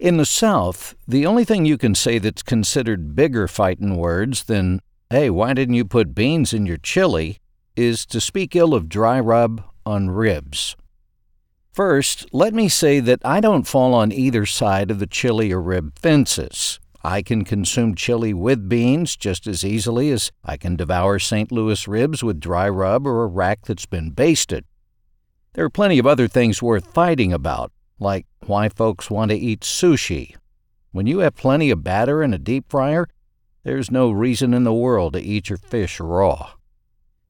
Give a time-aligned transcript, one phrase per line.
[0.00, 4.80] In the South, the only thing you can say that's considered bigger fightin' words than,
[5.10, 7.36] hey, why didn't you put beans in your chili,
[7.76, 10.74] is to speak ill of dry rub on ribs.
[11.74, 15.60] First, let me say that I don't fall on either side of the chili or
[15.60, 16.80] rib fences.
[17.04, 21.52] I can consume chili with beans just as easily as I can devour St.
[21.52, 24.64] Louis ribs with dry rub or a rack that's been basted.
[25.52, 27.70] There are plenty of other things worth fighting about,
[28.00, 30.34] like why folks want to eat sushi.
[30.90, 33.06] When you have plenty of batter in a deep fryer,
[33.62, 36.52] there's no reason in the world to eat your fish raw.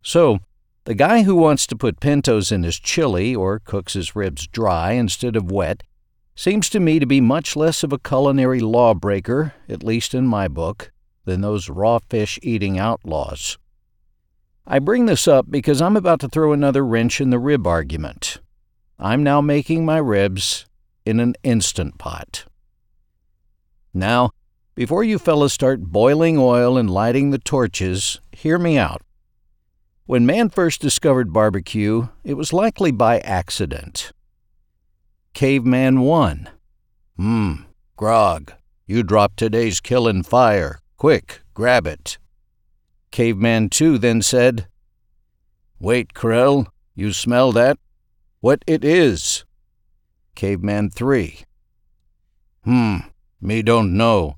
[0.03, 0.39] So,
[0.85, 4.93] the guy who wants to put pintos in his chili or cooks his ribs dry
[4.93, 5.83] instead of wet
[6.35, 10.49] seems to me to be much less of a culinary lawbreaker, at least in my
[10.49, 10.91] book,
[11.27, 13.59] than those raw fish eating outlaws.
[14.67, 18.39] I bring this up because I'm about to throw another wrench in the rib argument.
[19.03, 20.67] I'm now making my ribs
[21.07, 22.45] in an instant pot.
[23.95, 24.31] Now,
[24.75, 29.01] before you fellas start boiling oil and lighting the torches, hear me out.
[30.05, 34.13] When man first discovered barbecue, it was likely by accident.
[35.33, 36.51] Caveman 1.
[37.17, 37.55] Hmm,
[37.97, 38.53] grog.
[38.87, 40.81] You dropped today's killin' fire.
[40.99, 42.19] Quick, grab it.
[43.13, 44.67] Caveman 2 then said,
[45.79, 47.79] Wait, Krell, you smell that?
[48.43, 49.45] What it is?
[50.35, 51.41] Caveman 3.
[52.65, 52.97] Hmm,
[53.39, 54.37] me don't know,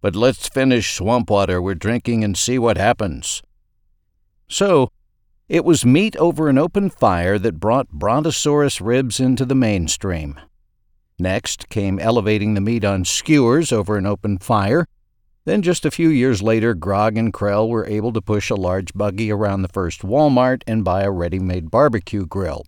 [0.00, 3.42] but let's finish swamp water we're drinking and see what happens.
[4.48, 4.90] So,
[5.48, 10.40] it was meat over an open fire that brought Brontosaurus ribs into the mainstream.
[11.20, 14.88] Next came elevating the meat on skewers over an open fire.
[15.44, 18.92] Then, just a few years later, Grog and Krell were able to push a large
[18.94, 22.64] buggy around the first Walmart and buy a ready made barbecue grill.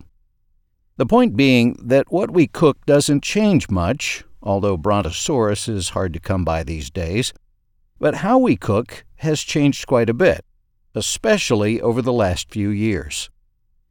[0.97, 6.19] The point being that what we cook doesn't change much, although Brontosaurus is hard to
[6.19, 7.33] come by these days,
[7.99, 10.43] but how we cook has changed quite a bit
[10.97, 13.29] especially over the last few years.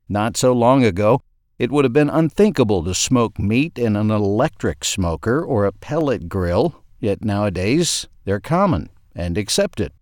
[0.09, 1.23] Not so long ago,
[1.59, 6.29] it would have been unthinkable to smoke meat in an electric smoker or a pellet
[6.29, 9.93] grill, yet nowadays they're common and accepted.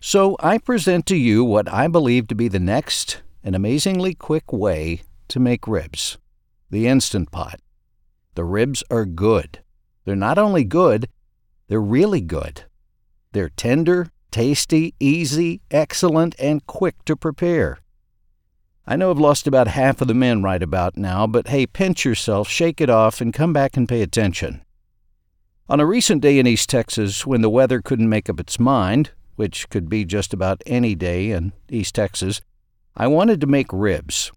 [0.00, 4.52] So I present to you what I believe to be the next and amazingly quick
[4.52, 6.18] way to make ribs
[6.70, 7.60] the Instant Pot.
[8.34, 9.60] The ribs are good.
[10.04, 11.08] They're not only good,
[11.68, 12.64] they're really good.
[13.32, 17.78] They're tender, tasty, easy, excellent, and quick to prepare.
[18.86, 22.04] I know I've lost about half of the men right about now, but hey, pinch
[22.04, 24.62] yourself, shake it off, and come back and pay attention.
[25.68, 29.10] On a recent day in East Texas, when the weather couldn't make up its mind,
[29.34, 32.40] which could be just about any day in East Texas,
[32.96, 34.30] I wanted to make ribs.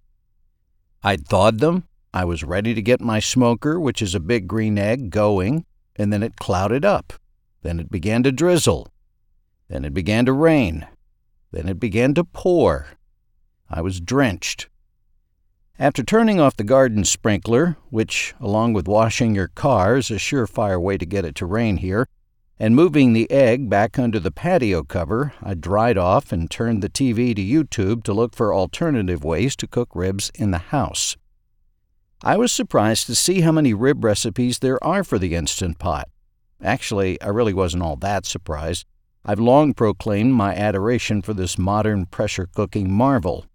[1.04, 4.78] I'd thawed them, I was ready to get my smoker, which is a big green
[4.78, 5.66] egg, going,
[5.96, 7.14] and then it clouded up.
[7.62, 8.88] Then it began to drizzle.
[9.68, 10.88] Then it began to rain.
[11.52, 12.88] Then it began to pour.
[13.70, 14.68] I was drenched.
[15.78, 20.82] After turning off the garden sprinkler, which, along with washing your car, is a surefire
[20.82, 22.08] way to get it to rain here,
[22.60, 26.90] and moving the egg back under the patio cover, I dried off and turned the
[26.90, 31.16] TV to YouTube to look for alternative ways to cook ribs in the house.
[32.22, 36.10] I was surprised to see how many rib recipes there are for the Instant Pot.
[36.62, 38.86] Actually, I really wasn't all that surprised.
[39.24, 43.46] I've long proclaimed my adoration for this modern pressure cooking marvel.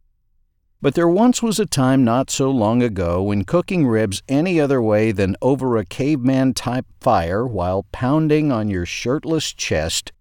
[0.85, 4.83] But there once was a time not so long ago when cooking ribs any other
[4.83, 10.13] way than over a caveman type fire while pounding on your shirtless chest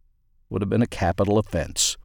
[0.50, 1.98] would have been a capital offense.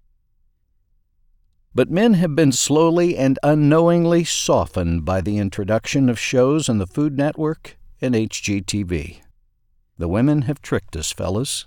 [1.73, 6.87] But men have been slowly and unknowingly softened by the introduction of shows on the
[6.89, 9.21] Food Network and HGTV.
[9.99, 11.65] The women have tricked us, fellas.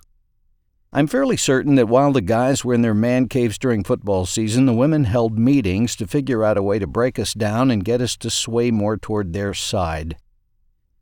[0.93, 4.65] I'm fairly certain that while the guys were in their man caves during football season,
[4.65, 8.01] the women held meetings to figure out a way to break us down and get
[8.01, 10.17] us to sway more toward their side.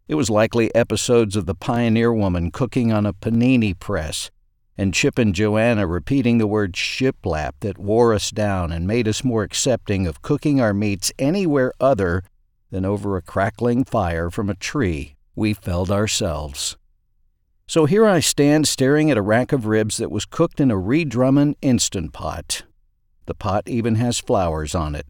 [0.08, 4.30] It was likely episodes of the pioneer woman cooking on a panini press,
[4.78, 9.24] and Chip and Joanna repeating the word shiplap that wore us down and made us
[9.24, 12.24] more accepting of cooking our meats anywhere other
[12.70, 16.78] than over a crackling fire from a tree we felled ourselves.
[17.70, 20.76] So here I stand staring at a rack of ribs that was cooked in a
[20.76, 22.64] Ree Drummond Instant Pot.
[23.28, 25.06] The pot even has flowers on it.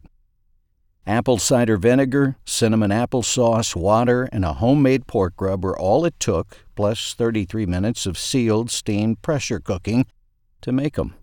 [1.06, 6.20] Apple cider vinegar, cinnamon apple sauce, water, and a homemade pork rub were all it
[6.20, 10.04] took, plus 33 minutes of sealed, steamed pressure cooking
[10.60, 11.14] to make make 'em.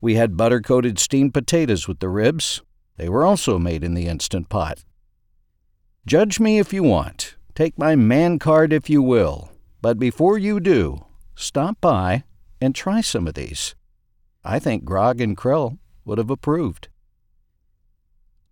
[0.00, 2.62] We had butter coated steamed potatoes with the ribs.
[2.96, 4.82] They were also made in the Instant Pot.
[6.06, 7.36] Judge me if you want.
[7.54, 9.50] Take my man card if you will
[9.86, 11.04] But before you do,
[11.36, 12.24] stop by
[12.60, 13.76] and try some of these.
[14.42, 16.88] I think Grog and Krill would have approved.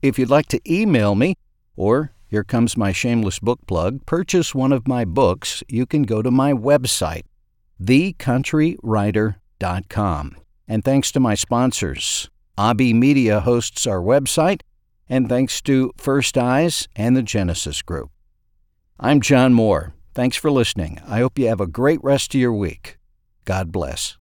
[0.00, 1.34] If you'd like to email me,
[1.74, 6.22] or here comes my shameless book plug, purchase one of my books, you can go
[6.22, 7.24] to my website,
[7.82, 10.36] thecountrywriter.com.
[10.68, 14.60] And thanks to my sponsors, Abi Media hosts our website,
[15.08, 18.12] and thanks to First Eyes and the Genesis Group.
[19.00, 19.94] I'm John Moore.
[20.14, 21.00] Thanks for listening.
[21.08, 22.98] I hope you have a great rest of your week.
[23.44, 24.16] God bless.